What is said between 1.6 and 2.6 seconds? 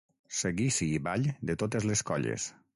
totes les colles.